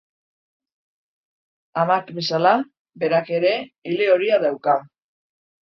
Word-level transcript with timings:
Amak 1.83 2.09
bezala, 2.21 2.55
berak 3.05 3.31
ere 3.39 3.55
ile 3.95 4.11
horia 4.17 4.43
dauka. 4.49 4.79